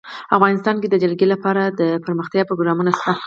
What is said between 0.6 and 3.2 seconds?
کې د جلګه لپاره دپرمختیا پروګرامونه شته.